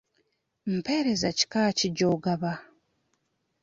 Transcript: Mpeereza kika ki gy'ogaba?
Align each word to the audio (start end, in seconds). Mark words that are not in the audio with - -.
Mpeereza 0.75 1.29
kika 1.37 1.63
ki 1.77 1.87
gy'ogaba? 1.97 2.53